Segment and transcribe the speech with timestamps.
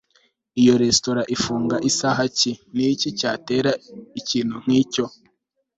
[0.59, 3.71] iyo resitora ifunga isaha ki?ni iki cyatera
[4.19, 5.05] ikintu nk'icyo